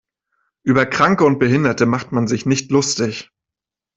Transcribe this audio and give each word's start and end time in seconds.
Über 0.63 0.87
Kranke 0.87 1.23
und 1.25 1.37
Behinderte 1.37 1.85
macht 1.85 2.11
man 2.11 2.27
sich 2.27 2.47
nicht 2.47 2.71
lustig. 2.71 3.29